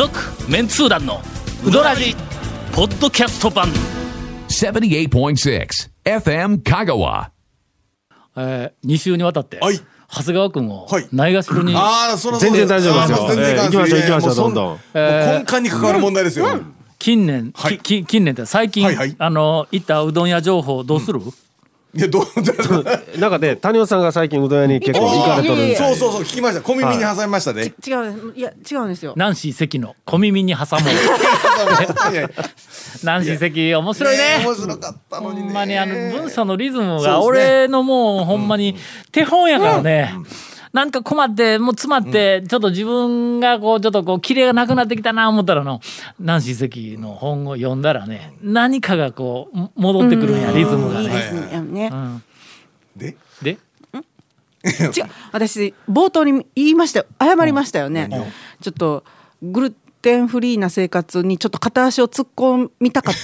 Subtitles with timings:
[0.00, 0.18] 続
[0.50, 1.20] メンツー団の
[1.62, 2.16] ウドラジ
[2.72, 3.68] ポッドキャスト版。
[4.48, 5.68] 78.6
[6.04, 7.28] FM Kagawa.
[8.34, 9.78] えー、2週にわたって、はい。
[10.10, 11.08] 長谷川君をはい。
[11.12, 13.26] ないがしろに、ああ、その全然大丈夫ですよ。
[13.26, 14.66] あー全然ええ行きましょう行きましょうどんどん。
[14.68, 16.46] もう根幹に関わる問題ですよ。
[16.98, 19.14] 近年、はいきき近年って最近、はいはい。
[19.18, 21.20] あの行ったうどん屋情報どうする、
[21.92, 22.24] いや、どう、
[23.18, 26.62] なんかね谷尾さんが最近うどん屋に結構行かれとるみたいうそそうそう、聞きました。
[26.62, 27.72] 小耳に挟みましたね。
[27.84, 29.14] 違ういや違うんですよ。
[29.16, 30.80] ナンシー関の小耳に挟もう。
[33.04, 34.22] ナンシー関面白いね。
[34.44, 35.42] 面白かったのにね。
[35.42, 38.76] ほんまにあの文章のリズムが俺のもうほんまに
[39.10, 40.14] 手本やからね。
[40.72, 45.80] なんか困ってもう詰まってちょっと自分がこうちょっとこうキレがなくなってきたな思ったらの
[46.20, 51.06] ナンシー関の本を読んだらね何かがこう戻ってくるんやリズムがね。
[51.06, 51.60] いいですね。
[51.60, 51.90] ね
[52.96, 53.58] で、で？
[54.62, 55.10] 違う。
[55.32, 58.08] 私冒頭に言いましたよ謝りましたよね。
[58.60, 59.04] ちょっと
[59.42, 63.14] グルテンフリーな生活にちょっと片足を突っ込みたかっ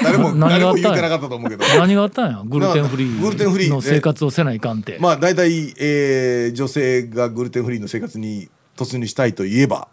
[0.00, 0.82] た 誰も、誰何があったんや？
[0.82, 1.64] も言ってなかったと思うけど。
[1.78, 2.42] 何があったんや？
[2.44, 4.98] グルテンフリグルテンフリーーの生活をせないかんって。
[5.00, 9.88] まあ、大体、えー、女性がグルテンフリーの生活に突入したいといえば。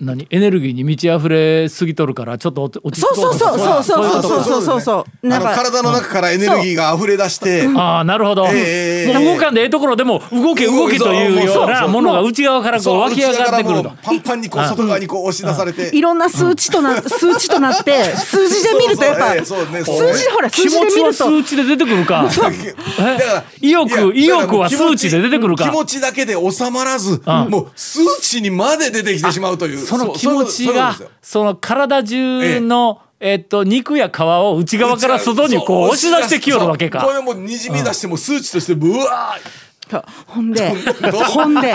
[0.00, 0.26] 何？
[0.30, 7.68] エネルギーに満ち溢れすぎとるからちょっと落ち着こそうそうそうそうそうそうそうそうそうなんか体の中からエネルギーが溢れ出して。
[7.76, 15.96] ああなるほど、ええもう動かんでええところでも動け動けというようなものが内側からこう湧き上がってくるとパンパンにこう外側にこう押し出されて。
[15.96, 37.02] いろんな数値とな数値となって数字で見るとやっぱ数字ほら数気持ちは字で見ると数値で出てくるかだから意欲意欲は数値で出てくるか気持ちだけで収まらず、もう数値にまで出てきてしまうというその気持ちがその体中の、えっと肉や皮を内側から外にこう押し出してきよるわけか。
[37.04, 40.72] これもうにじみ出してもう数値としてブワーどほんで。
[40.72, 41.74] ほんで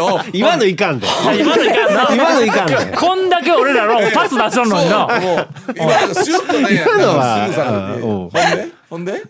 [0.00, 1.06] お今のいかんで。
[1.38, 2.08] 今のいかんな。
[2.14, 2.96] 今のいかんで。
[2.96, 5.08] こんだけ俺らのパス出しとんのにな。
[5.76, 8.72] 今なんかシュッとね今のはほんで？
[8.88, 9.22] ほんで？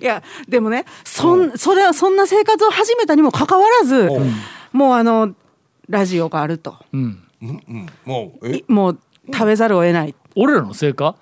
[0.00, 4.10] いやでもねそんそれはそんな生活を始めたにもかかわらず
[4.72, 5.34] もうあの
[5.90, 6.76] ラジオがあると。
[6.92, 7.20] うんうん
[8.04, 8.98] もうもう
[9.32, 10.14] 食べざるを得ない。
[10.36, 11.16] 俺らのせいか？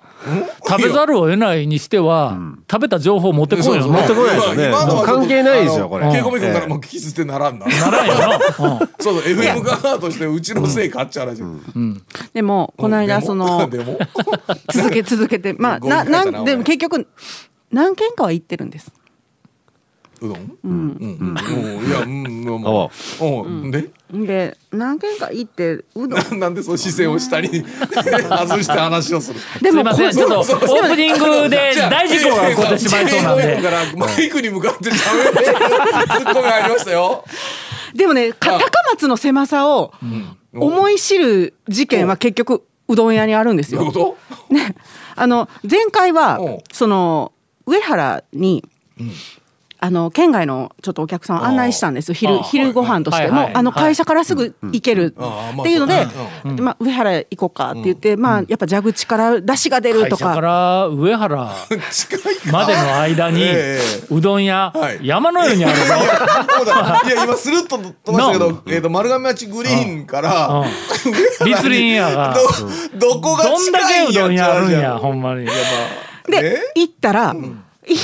[0.67, 2.37] 食べざるを得ないにしては、
[2.71, 4.71] 食べた情報持ってこいよな持ってこないですよね。
[5.05, 6.05] 関係ないですよこれ。
[6.05, 8.13] あのケイコミ君からもう聞き捨てならんなならんよ。
[8.15, 11.43] な、うんそうそう FM 側としてうちのせいかっちゃう話
[12.33, 13.69] でもこの間その
[14.73, 15.53] 続け続けて。
[15.53, 17.05] まあ なななんでも結局
[17.71, 18.91] 何軒かは行ってるんです
[20.23, 20.57] うどん？
[20.63, 20.71] うん。
[20.71, 20.73] う
[21.83, 21.87] ん。
[21.87, 22.89] いやうんも
[23.21, 23.71] ううん。
[23.71, 23.89] で？
[24.13, 26.09] で何軒か行ってうどん。
[26.11, 27.49] な なんでその視線を下に
[27.91, 29.39] 外して話をする？
[29.39, 30.11] すいません。
[30.11, 33.61] こちょっとオープニングで大事故が起こってしまいそうなんで。
[33.61, 33.79] から。
[33.97, 35.43] マイクに向かって喋って。
[35.43, 35.51] ツ
[36.25, 37.25] ッコミありましたよ。
[37.93, 39.93] でもねかあ高松の狭さを
[40.53, 43.81] 思い知る事件は結局うどん屋にあるんですよ。
[43.81, 44.17] どういうこ
[44.49, 44.75] ね、
[45.15, 46.39] あの前回うんは
[46.71, 47.31] その
[47.65, 48.63] 上原に、
[49.83, 52.13] あの県外のちょっとお客さんを案内したんです。
[52.13, 53.27] 昼あ昼ご飯として。
[53.27, 53.55] も、はいはい。
[53.55, 56.07] あの会社からすぐ行けるっていうので、
[56.61, 61.35] まあ、上原行こうかって言って、まあやっぱ蛇口から出汁が出ると会社かから上原
[62.49, 65.05] までの間にえうどん屋はい。
[65.05, 65.83] 山のようにあるぞ
[66.59, 67.01] そうだ。
[67.05, 71.45] いや今スルッと飛ばしたけど、えー、と丸亀町グリーンからうん。
[71.45, 72.33] 立林屋が。
[72.95, 74.13] どどこがどんだけ近いん。
[74.13, 75.45] やうどん屋あるんやっほんまに。
[75.45, 75.51] で
[76.31, 76.79] え？
[76.79, 77.35] 行ったら、
[77.85, 77.95] い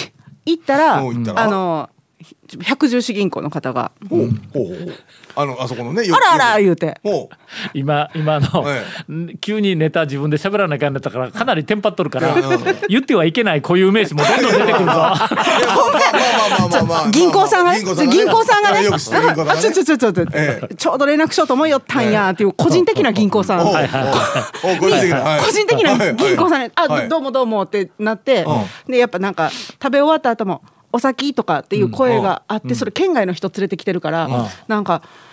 [0.51, 1.89] 行ったらあの
[2.61, 3.91] 百十四銀行の方が。
[5.41, 6.99] あのあそこのね「あらあら」言うて。
[7.73, 8.85] 今今の、え
[9.41, 12.35] 急にネタ自分で喋らなきゃんだったからかなりテンパっとるから
[12.87, 14.85] 言ってはいけない固有名詞もどんどん出てくるぞ。
[14.85, 17.11] いやまあまあまあまあまあまあ。
[17.11, 18.83] 銀行さんがね銀行さんがね。
[19.61, 20.75] ちょちょちょちょちょええ。
[20.75, 23.65] ちょうど連絡しようと思いよったんやっていう個人的な銀行さん。
[23.65, 23.81] 個人
[25.01, 25.21] 的な。
[25.21, 25.41] はい。
[25.41, 27.09] 個人的な銀行さんに「あはい。
[27.09, 28.45] どうもどうも」ってなって。
[28.87, 30.61] うでやっぱなんか食べ終わった後も
[30.91, 34.29] 「お先」とかっていう声があってそれ県外の人連れてきてるから
[34.67, 35.01] なんか「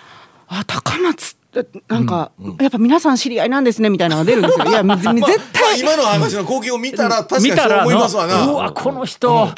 [0.49, 4.67] あ高松ってなんかやっぱ皆さん知り合いなんですね」みたいなのが出るんですよ。
[4.67, 5.15] いやみ絶 まあ
[5.53, 5.81] 対。
[5.81, 8.47] 今の話の光景を見たら確かにそう思いますわな。
[8.47, 9.51] うわこの人、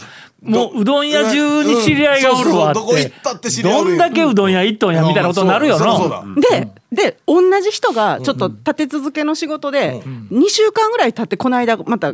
[0.43, 2.87] もううどん屋中に知り合いがおるわって、うん。
[2.87, 6.25] そうそうどこ行ったって知り合いどんだけうどん屋行っとんやみたいなことになるよな。
[6.37, 10.03] で、で同じ人がちょっと立て続けの仕事で
[10.33, 12.13] 2週間ぐらい経ってこの間また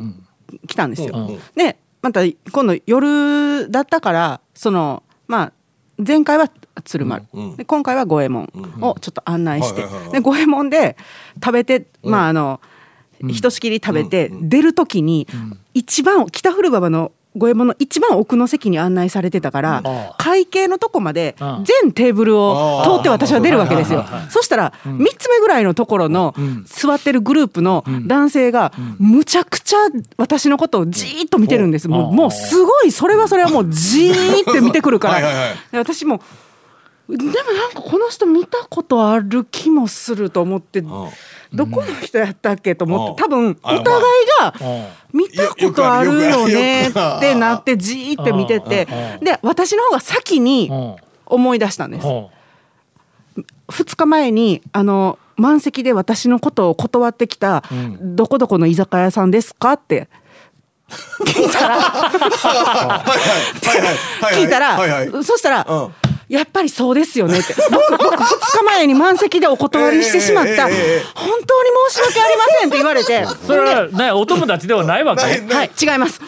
[0.67, 1.15] 来たんですよ。
[1.15, 1.41] うん。
[1.55, 5.53] でまた今度夜だったからそのまあ
[5.99, 6.50] 前回は
[6.85, 8.44] 鶴丸、うんで今回は五右衛門
[8.81, 10.96] をちょっと案内して、で五右衛門で
[11.43, 12.61] 食べて、まああの、
[13.29, 15.26] ひとしきり食べて、出る時に、
[15.73, 21.64] 一番北古馬場の五右衛門の一番奥の席に案内されてたからあ会計のとこまでうん。
[21.64, 24.04] 全テーブルを通って私は出るわけですよ。
[24.31, 26.34] そしたら3つ目ぐらいのところの
[26.66, 29.78] 座ってるグループの男性がむちゃくちゃ
[30.16, 31.88] 私のことをじーっと見てるんです。
[31.88, 35.14] もうもうすごいそれはそれはもうじーって見てくるから。
[35.14, 35.54] はいはいはい。
[35.72, 36.20] で私も
[37.08, 40.82] でもなんかこの人見たことある気もすると思って
[41.55, 43.85] どこの人やったっけと思って多分お互い
[44.41, 44.55] が
[45.12, 48.87] 見たことあるよねってなってじーって見てて
[49.21, 50.97] で私の方が先にうん
[51.27, 52.06] 思い出したんです。
[52.06, 52.27] うん
[53.69, 57.65] 2日前にあの満席で私のことを断ってきた、
[58.01, 60.09] どこどこの居酒屋さんですかって
[61.25, 61.81] 聞いたら
[64.35, 67.55] 聞いたら、はいはいそしたら、うんやっぱりそうですよねって。
[67.71, 73.26] 僕僕2日前に満席でお断りしてしまった、本当に申し訳ありませんって言われて。
[73.47, 75.23] それはねお友達ではないわけ？
[75.23, 76.21] ないはい違います。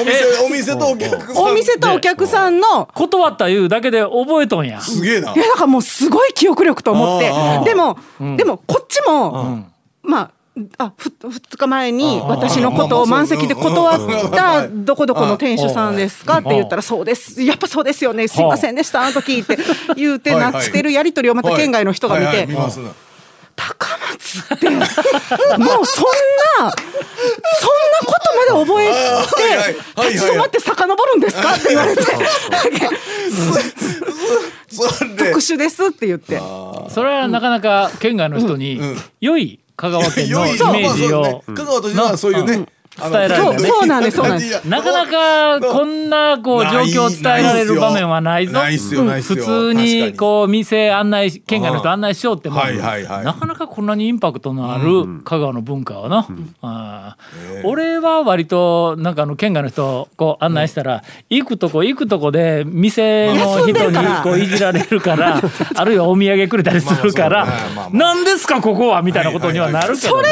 [0.00, 4.80] お店お店とお客さんお店とお客さんの断ったいうだけで覚えとんや。
[4.80, 5.32] すげえな。
[5.34, 7.32] いやだからもうすごい記憶力と思って。
[7.64, 7.98] でも、
[8.36, 9.64] でもこっちも、
[10.02, 10.30] まあ
[10.78, 16.38] あふ2日前に私のことを満席で断ったどこどこの店主さんですか？
[16.38, 17.42] って言ったらそうです。
[17.42, 18.28] やっぱそうですよね。
[18.28, 19.02] すいませんでした。
[19.02, 19.58] あの時って
[19.96, 22.46] 言うてなってるやり取りをまた県外の人が見て。
[23.56, 24.68] 高松って。
[24.70, 24.96] もうそんな
[25.58, 26.72] そんな
[28.04, 28.92] ことまで覚え
[30.04, 31.54] て立ち止まって遡るんですか？
[31.54, 32.02] って言われて。
[35.18, 36.40] 特殊ですって言って。
[36.90, 38.80] それはなかなか県外の人に
[39.20, 41.42] 良い香川県のイメージを。
[41.46, 43.58] 香川というのはそういうね伝えられるね。
[43.58, 44.68] そうそうなんですそうなんです。
[44.68, 48.52] なかなかこんなこう状況を伝えられる場面はないぞ。
[48.52, 49.44] ないっすよないっす普よ。
[49.44, 56.26] 通にこう店案内し県外の人案内しようってもはいはいはいなかなかこんなにインパクトのある香川の文化はな。
[56.62, 65.40] あー俺は割となんかあの県外の人こう案内したら行くとこ行くとこで店の人にこういじられるから
[65.76, 67.46] あるいはお土産くれたりするから
[67.92, 70.28] 何ですかここはみたいなことにはなるけどね。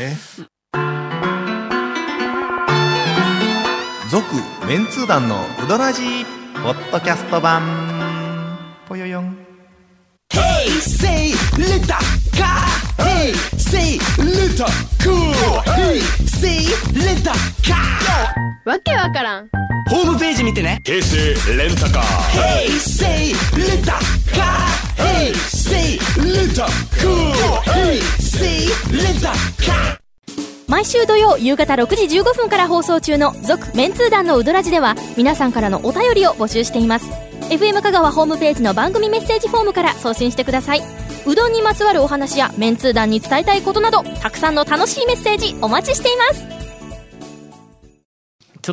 [0.00, 0.16] ね
[4.10, 4.24] 「続・
[4.66, 6.24] メンツー団のウドラジ」
[6.64, 7.62] ポッドキャスト版。
[8.88, 9.36] ぽよよん
[10.32, 13.10] 「ヘイセイレタカー」
[18.66, 19.48] わけわからん。
[19.88, 22.02] ホームページ見てね「平成レンタカー」
[22.32, 23.04] 「平成
[23.56, 24.89] レタカー」
[30.66, 37.10] 毎週土曜夕方6時15分から放送中の「続・メンツー団のウドラジ」では皆さんからのお便りを募集しています。
[37.50, 40.82] FM 香川ホームページの番組メッセージフォームから送信してください。
[41.26, 46.59] うどんにまつわるお話やメンツー団に伝えたいことなどたくさんの楽しいメッセージお待ちしています。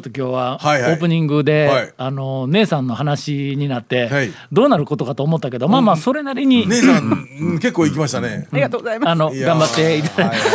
[0.02, 0.94] ちょっと今日はオはいはい。
[0.94, 1.94] ープニングで、はい。
[1.98, 4.32] あの姉さんの話になって、はい。
[4.52, 8.48] どうなることかと思ったけど、まあまあそれなりに、姉さんうん結構行きましたね。
[8.52, 9.10] ありがとうございます。
[9.10, 10.04] あの頑張ってい。
[10.04, 10.48] ただ,、はいはい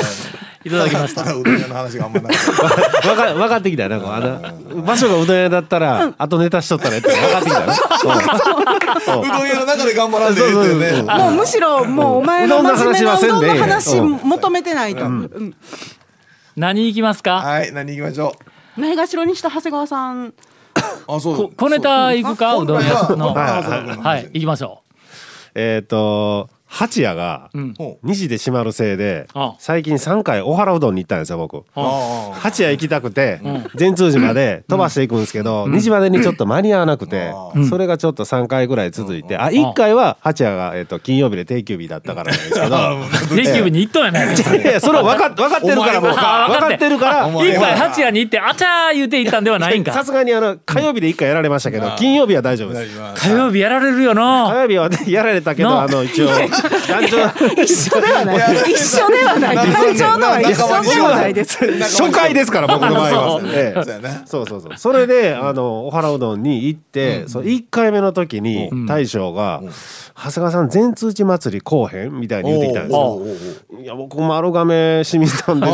[0.64, 1.22] いただきました。
[1.22, 7.72] うどん屋の話があんまなくてわか分かってきたよなんかあの場所がうどん屋だったらあとネタしとったらって分かってきたよ
[9.22, 15.04] うどん屋の中で頑張らんでええっていうねもうむしろもうお前の真面目なうどんの話うん求めてないと。
[15.04, 15.56] うん
[16.54, 18.36] 何行きますか、はい何行きましょ
[18.76, 20.28] ないがしろにした長谷川さん。
[20.28, 20.34] う
[21.08, 21.36] あそう。
[21.36, 22.62] こ小ネタ行くかそう。
[22.64, 24.30] うどん屋のはい。
[24.32, 24.82] 行きましょ
[25.54, 27.74] えっと八谷がん。
[27.74, 29.54] ほう2時で閉まるせいであ。
[29.58, 31.64] 最近3回お原うどんに行ったんですよ僕。
[31.74, 33.40] 八谷行きたくて
[33.74, 37.34] 善通寺まで飛ばしていくんですけど2時までにちょっと間に合わなくて
[37.68, 42.72] それがちょっと3回ぐらい続いてあ1回は八谷がえっと金曜日で定休日だったからなんですけど。
[43.32, 46.98] う定休日に行っとんやないかいやそれは分か分かってるからもう分かってる。
[46.98, 49.92] からお前一回八谷に行ってあちゃー言うて行ったんではないんか。
[49.92, 52.98] さすがにあの火曜日で1回やられましたけど金曜日は大丈夫です。
[53.16, 56.28] 火曜日やられるよ火な曜日はねやられたけどなあの一応
[56.88, 58.36] 団 長一緒ではない。
[58.72, 59.56] 一緒ではない。
[59.56, 61.58] 会長とは一緒ではないです。
[61.80, 63.82] 初回ですから僕の場合はそうええ
[64.26, 69.60] そうそうそれであのお原うどんに行って、その1回目の時に大将が
[70.16, 73.20] 「長谷川さん全通知祭りこうへん?」みたいに言ってきたんですよ。
[73.82, 75.66] いや僕丸亀市民なんで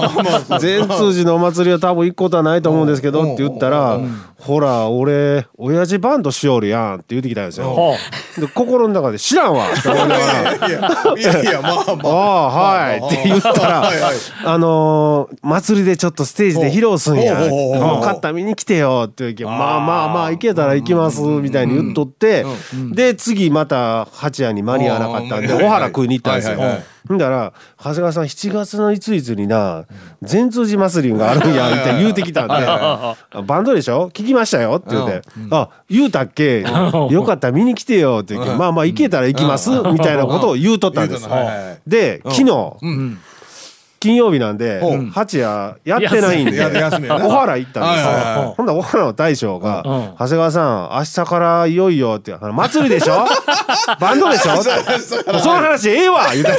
[0.59, 3.99] 全通寺のお祭りは多分行くことはないと思うんですけどって言ったら
[4.41, 7.67] 「ほら俺親父バンドしよるやん」って言ってきたんですよ。
[7.67, 7.95] ほ
[8.41, 10.69] で心の中で「知らんわ」って思いながら。
[11.19, 12.13] いやいやまああまあ。
[12.13, 12.51] あ
[12.87, 12.99] はい。
[12.99, 13.91] って言ったら
[14.45, 17.37] あのー祭りでちょっとステージで披露すんや。
[17.37, 17.89] ほうほうほうほう。
[17.89, 19.45] もう勝った見に来てよって言うけ。
[19.45, 22.45] どまあまあまあ行けたら行きますみたいに言っとって。
[22.93, 26.59] で次また八谷に間に合わなかったんでうん小原食いに行ったんですよ
[27.13, 29.85] んだら長谷川さん7月のいついつにな
[30.23, 34.09] 善通寺祭りがあるんやって言うてきたんであ バンドでしょ？
[34.11, 36.61] 聞きましたよって言って「あ言うたっけ？
[37.11, 41.29] よかったら見に来てよ」って言って「まあまあ行けたら行きます」みたいなことを言うとったんです。
[41.87, 42.77] で昨日
[44.01, 44.81] 金曜日なんで
[45.13, 48.05] 八夜やってないんで小原行ったんです
[48.47, 48.55] よ。
[48.57, 53.27] ほんだら小原の大将がうん「長谷川さん明日からいよいよ」って「あの祭りでしょ？
[54.01, 54.63] バンドでしょ?」う
[55.41, 56.51] その話ええわ」言うて。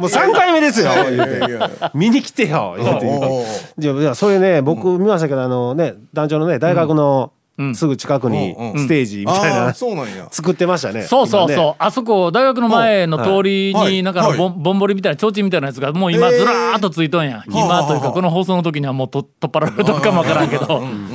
[0.00, 3.46] もう3回目ですよ言うていやいや「見に来てよ」言うて
[3.78, 7.32] じゃあそれね僕見ましたけどあのね団長のね大学の
[7.74, 10.26] すぐ近くにステージみたいあなあそうなんや。
[10.30, 13.92] 作ってましたねそうそうそう、あそこ大学の前の通りはい。
[13.92, 16.38] になんかぼんぼんぼりみたいな提灯みたいなやつがもう今えー。
[16.38, 21.13] ずらーっとついとんや、今というかこの放送の時にはもうと取っ払われとるかもわからんけど、うん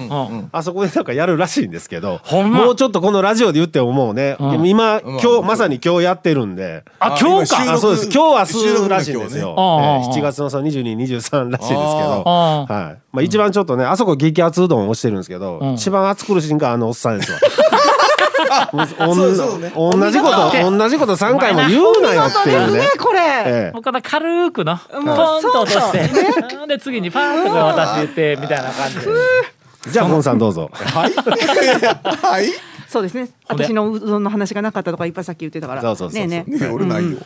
[0.51, 4.65] あそこでなんかやるらしいんですけどもうちょっとこのラジオで言ってももうねん。
[4.65, 6.83] 今今日まさに今日やってるんで。
[6.99, 7.77] あ今日か？
[7.77, 8.09] そうです。
[8.09, 9.53] 今日収録の明日らしいんですよ、ね。
[9.53, 12.23] えー7月のその2223らしいですけど。
[12.25, 12.97] あはい。
[13.11, 15.73] まあ、一番ちょっとねあそこ激アツうどんをしてるんですけど、ん。
[15.73, 17.39] 一番暑苦しいんがあのおっさんですわ。
[18.73, 19.71] もうそうそうね。
[19.75, 22.79] おん同じこと同じこと3回も言うなよっていうね。
[22.79, 23.71] ねこれ、ええ。
[23.73, 26.09] もうこの軽くのポンと落として。
[26.67, 29.01] で次にパーンとこう渡してみたいな感じで
[29.91, 30.69] じゃあゴンさんどうぞ。
[30.73, 31.13] はい。
[31.13, 32.51] はい。
[32.87, 33.29] そうですね。
[33.47, 35.81] 私のうどんの話がなかったとかいっぱいさっき言ってたから。
[35.81, 37.17] そうそうそうねえねね俺ないよ。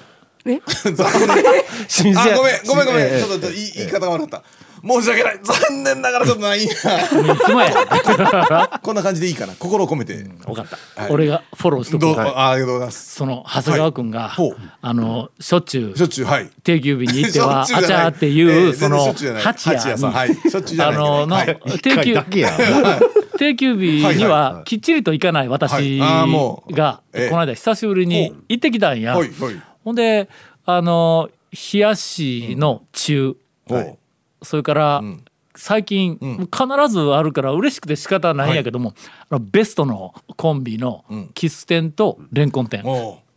[0.45, 0.61] え？
[1.87, 3.01] 新 あごめんごめんごめん。
[3.01, 3.23] ええ。
[3.23, 4.43] ちょっと言い言い方が悪かった
[4.85, 5.39] 申し訳ない。
[5.41, 7.71] 残念ながらちょっとないんやいつもや。
[8.83, 9.53] こんな感じでいいかな。
[9.57, 10.15] 心を込めて。
[10.45, 11.11] 分かった、はい。
[11.11, 12.01] 俺がフォローしとく。
[12.01, 12.17] どう？
[12.17, 13.15] わあありがとうございます。
[13.15, 14.57] その長谷川君が、ほう。
[14.81, 16.49] あのしょっちゅうしょっちゅうはい。
[16.63, 20.09] 定休日に行っては あちゃーっていええうその八夜八夜さん。
[20.09, 20.35] にはい。
[20.35, 20.99] しょっちゅうじゃあない。
[20.99, 21.59] ののはい。
[21.81, 22.51] 定休だけや。
[23.39, 27.01] 定休日にはきっちりと行かない私が。
[27.13, 29.15] ええこの間久しぶりに行ってきたんや。
[29.15, 29.61] はいはい。
[29.85, 30.27] ほんで
[30.65, 31.29] あの
[31.73, 33.35] 冷やしの中
[33.69, 33.97] はい
[34.43, 35.23] それからん。
[35.55, 36.49] 最近ん。
[36.51, 38.93] 必ずあるから嬉しくて仕方ないんやけども
[39.29, 41.29] あのベストのコンビのん。
[41.33, 42.83] キス店とレンコン店。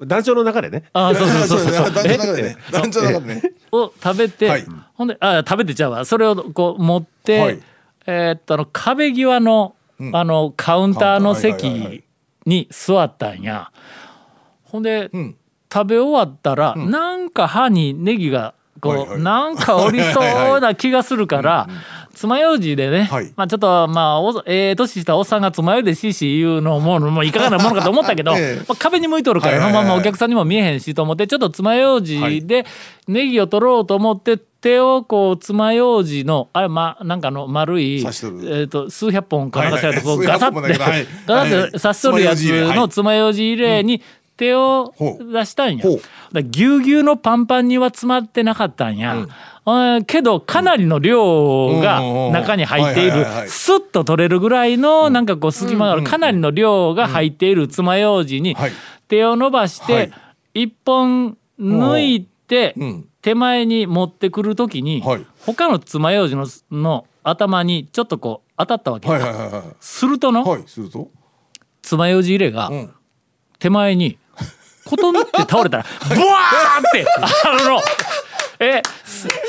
[0.00, 0.84] 団長の中でね。
[0.92, 1.92] あーそうそうそうそう。
[1.92, 2.42] 団長の中でえ？
[2.48, 3.42] ね団長の中でね。
[3.72, 4.66] を食べて、はい。
[4.94, 6.04] ほんであ食べてちゃうわ。
[6.04, 7.62] それをこう持って、はい。
[8.06, 9.74] えーっとあの壁際の,、
[10.12, 12.04] あのカウンターの席
[12.44, 13.70] に座ったんや。
[14.64, 15.36] ほんで、ん。
[15.72, 19.22] 食べ終わったら、なんか歯にネギがこう、はいはい。
[19.22, 21.68] なんかおりそうな気がするから
[22.14, 23.32] 爪楊枝でね、はい。
[23.36, 28.64] まあちょっとまあおええ年したおっさんが爪楊枝でしし言うのももういかがなものかと思ったけど、 ええ。
[28.66, 32.64] まあ、壁に向いとるから、はいままお客さんにも見えへんしと思ってちょっと爪楊枝で
[33.06, 38.38] ネギを取ろうと思って手をこう爪楊枝のあれまなんかあの丸い、え刺しとる。
[38.40, 42.40] ー、と数百本かなんかしらとこうガサッて、 ガサッて刺しとるやつ
[42.74, 44.02] の爪楊枝入れに
[44.36, 45.84] 手を出したんや。
[46.42, 49.26] ぎゅうぎゅうのパンパンには詰まってなかったんや。
[49.64, 52.00] あけどかなりの量が
[52.30, 53.26] 中に入っている。
[53.48, 56.04] スッと取れるぐらいのなんかこう隙間がある。
[56.04, 58.72] かなりの量が入っている爪楊枝にはい。
[59.08, 60.12] 手を伸ばしはて
[60.54, 60.64] い。
[60.64, 63.08] 一本抜いてうん。
[63.22, 65.26] 手前に持ってくるときにはい。
[65.40, 69.08] 他の爪楊枝のの頭にちょっとこう当たったわけ
[69.80, 71.10] するとのいはいすると？
[71.82, 72.94] 爪楊枝入れがん。
[73.58, 74.18] 手前に
[74.86, 77.04] コトンって倒れたらブワーって
[77.44, 77.80] あのの
[78.58, 78.80] え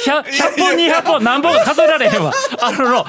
[0.05, 2.33] 100, 100本200本何本か数えられへんわ。
[2.61, 3.05] あのの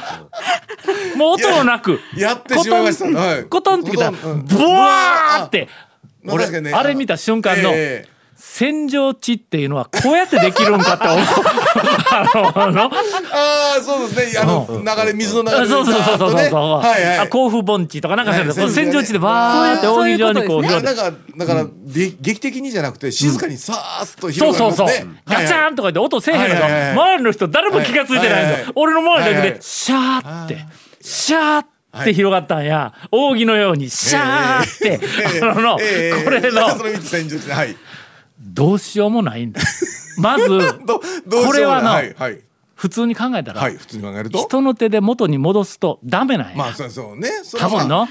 [1.17, 3.05] もう音もなくやってしまいました。
[3.07, 5.69] コトンはいコトンってきたらブワーって。
[6.23, 8.18] まあ俺あれ見た瞬間のええ
[8.51, 11.19] 洗浄地っていうのはこうやってできるんかって思う。
[12.11, 14.41] あののああそうですね。
[14.41, 16.51] あの流れ水の流れあそうそうそうそうそう、ね。
[16.51, 17.19] はいはい。
[17.19, 18.55] あ甲府盆地とかなんかそういうの。
[18.55, 25.23] はいこう洗浄地でバーって扇状にこう広げてだからだから、で劇的にじゃなくて静かにさーっとそう広がそうそう、りますね。
[25.27, 26.91] ガチャはいンとか言って音せえへんけど、はいはいはい。
[26.93, 28.73] 周りの人誰も気がついてないんですよ、はいはいはい。
[28.75, 30.67] 俺の周りだけでシャーって、
[31.03, 32.93] シャーって広がったんや。
[33.11, 36.67] 扇のようにシャーって、ええあの、ええこれの
[38.41, 39.61] どうしようもないんだ。
[40.19, 42.41] まずこれはなはいはい。
[42.79, 44.39] 普通に考えたら、はい普通に考えると。
[44.39, 47.29] 人の手で元に戻すとダメなんや、まあそうそうね。
[47.59, 48.07] 多分の、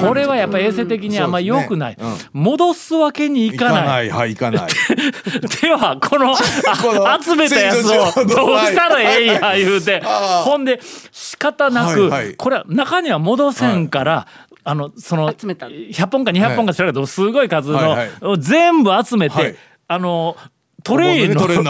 [0.00, 3.82] これはやっぱり衛生的にあんま良くない、そうですね戻すわけにいいかない。
[3.82, 4.10] かない。
[4.10, 4.68] はいいかない。
[5.62, 6.34] ではこの
[6.82, 10.02] このあ集めたやつをどうしたらええんや言うて。
[10.44, 10.80] ほんで
[11.12, 12.34] 仕方なく、はいはい。
[12.34, 14.26] これは中には戻せんから、
[14.64, 15.66] あのその集めた。
[15.68, 18.10] 100本か200本か知らんけど、すごい数の、はい。
[18.40, 19.56] 全部集めて、はい
[19.88, 20.36] あの
[20.84, 21.64] トレイの上に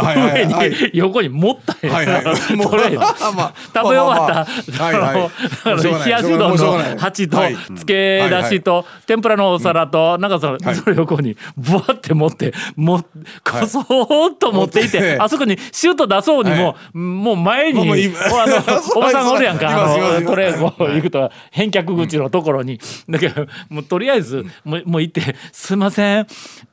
[0.53, 2.25] はい横に持ったんやはいはい。
[2.61, 3.55] トレイまあまあ。
[3.57, 7.57] 食べ終わった冷やしうどんの鉢とはい。
[7.75, 17.81] つけだしと天ぷらのお皿となんかその横にブワって持ってもこそーっと持っていててあそこにシュート出そうにももう前に
[18.95, 22.79] おばさんがおるやんかトレイこうはい行くと返却口のところに。
[23.09, 26.27] だけどもうとりあえずもうもう行って「すいません。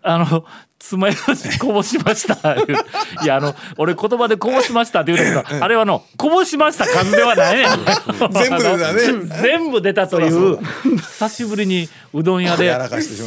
[0.03, 0.45] あの
[0.87, 2.53] 爪楊枝こぼしました」
[3.23, 7.65] いやあの俺言葉でこぼしましたって言うたけどあれはあのこぼしました数ではないね。
[7.65, 7.67] ん
[8.31, 9.01] 全部出たね。
[9.41, 10.59] 全部出たという
[10.97, 12.73] 久しぶりにうどん屋で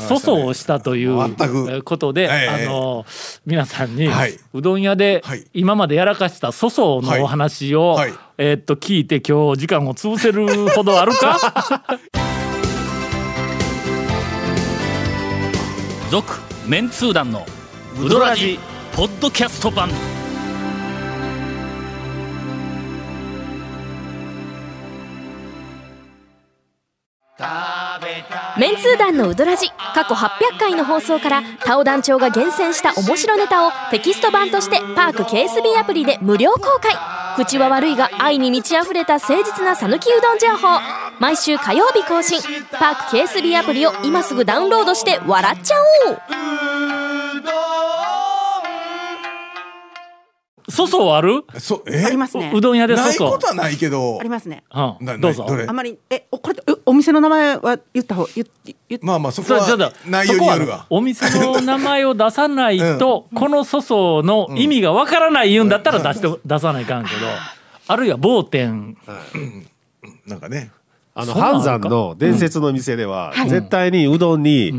[0.08, 3.04] 粗相をしたということで、ええあの
[3.46, 4.38] 皆さんに、はい。
[4.54, 5.44] うどん屋ではい。
[5.54, 7.98] 今までやらかした粗相のお話を、
[8.38, 11.82] えーっと聞いて今日時間を潰せるほどあるか？
[16.10, 17.46] 続メンツー団の
[17.98, 18.58] ウドラジ
[18.94, 19.88] ポッドキャスト版。
[28.58, 36.94] メンツー団のウドラジ過去800回の放送からタオ団長が厳選した面白ネタをテキスト版としてパーク KSB アプリで無料公開。
[37.36, 41.07] 口は悪いが愛に満ち溢れた誠実な讃岐うどん情報。
[41.20, 42.40] 毎週火曜日更新。
[42.70, 45.74] パーク KSB アプリを今すぐダウンロードして笑っちゃ
[46.08, 46.18] おう。
[50.70, 51.44] 粗相ある？
[51.58, 52.04] そえ？
[52.04, 52.52] ありますね。
[52.54, 53.30] うどん屋で粗相。
[53.30, 54.18] ないことはないけど。
[54.20, 54.62] ありますね。
[54.72, 55.46] うんなどうぞ。
[55.66, 59.76] あまりえおこれえお店の名前は言った方言言言まあまあそこはと
[60.08, 60.86] 内容によるわ。
[60.88, 67.26] お店の名前を出さないと、 この粗相の意味がわからない言うんだったら出して、出さないかんけど。
[67.88, 68.96] あるいは某店。
[70.26, 70.70] なんかね
[71.20, 73.48] あの半山の伝説の店では、はい。
[73.48, 74.72] 絶対にうどんに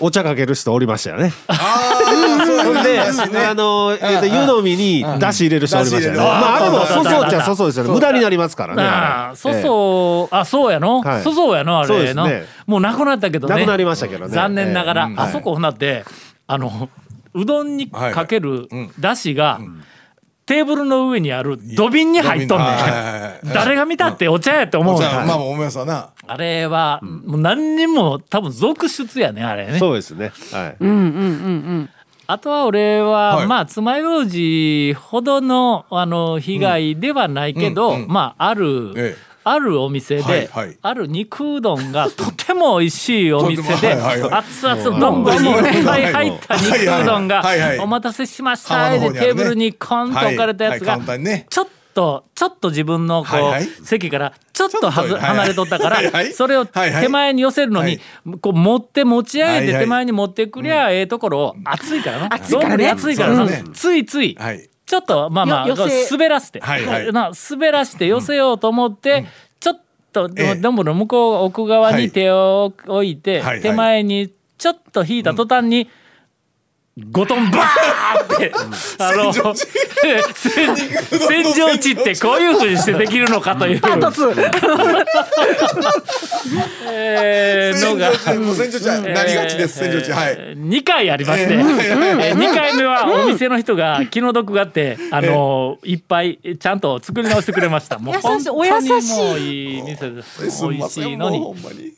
[0.00, 1.32] お茶かける人おりましたよね。
[1.46, 6.18] ああそうやで、あの、えっと、湯飲みに出汁入れる人おりましたよね。
[6.18, 7.90] まあ、あれもあ粗相っちゃ粗相ですよね。
[7.90, 8.82] 無駄になりますからね。
[8.82, 9.36] ああれ。
[9.36, 11.22] 粗相、あそうやの、はい。
[11.22, 11.78] 粗相やの？
[11.80, 13.54] あれもうなくなったけどね。
[13.54, 14.34] なくなりましたけどね。
[14.34, 16.04] 残念ながら、ええあそこほなって
[16.46, 16.88] あの
[17.34, 18.90] うどんにかけるうん。
[18.98, 19.60] だしが、
[20.48, 22.68] テーブルの上にある土瓶に入っとんねん、
[23.52, 25.10] 誰が見たってお茶やって思うじねん。
[25.10, 26.08] ゃあまあまあ思いますわな。
[26.26, 29.78] あれは、もう何人も多分続出やねあれね。
[29.78, 30.32] そうですね。
[30.50, 30.76] はい。
[30.80, 31.06] うんうんうんう
[31.80, 31.90] ん。
[32.26, 33.46] あとは俺は、はい。
[33.46, 38.08] まあ爪楊枝ほどのあの被害ではないけど、うんうん。
[38.08, 40.78] まあある、ええあるお店で、はいはい。
[40.80, 47.68] ある肉うどんが とても美味しいお店で熱々の丼にいっぱい入った肉うどんがはいはい。
[47.68, 53.68] はいはい「お待たせしました」でテーブルにコンと置かれたやつがちょっとちょっと自分のこう、はいはい。
[53.82, 56.32] 席からちょっとはずちょっとはい離れとったから、はいはい。
[56.32, 57.02] それをはいはい。
[57.02, 57.98] 手前に寄せるのに、
[58.40, 59.66] こう持って持ち上げはいはい。
[59.66, 62.34] て手前に持ってくりゃええところを熱いからな。
[62.34, 62.84] 熱いからね。
[62.84, 63.64] 丼熱いからな、ね。
[63.72, 66.10] ついつい、はいちょっとまあまあよ寄せ。
[66.12, 67.06] 滑らせて、はいはい。
[67.12, 69.26] な滑らして寄せようと思って、
[69.60, 69.80] ちょっ
[70.12, 70.54] とええ。
[70.54, 73.60] どんぶの向こう奥側に手を置いて、はいはい。
[73.60, 75.90] 手前にちょっと引いた途端に、
[77.10, 78.52] ゴトンバーって、
[78.98, 79.66] あの洗浄地。
[80.34, 80.74] 洗
[81.18, 81.92] 洗浄地。
[81.92, 84.34] ってこういうふうにしてできるのかという、パート2
[86.90, 88.12] えーのが。
[88.12, 90.10] 戦場地はなりがちです戦場地。
[90.12, 90.36] はい。
[90.56, 97.98] 2回ありまして、ええー2回目はお店の人が気の毒があって、あのいっぱいちゃんと作り直してくれました。
[97.98, 99.16] もう本当にお優しい。
[99.16, 100.66] もういい店です。
[100.66, 101.38] 美味しいのに。
[101.38, 101.92] ほんまに。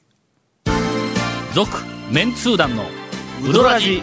[1.55, 1.71] 続
[2.11, 2.85] メンツー団の
[3.49, 4.03] ウドラジ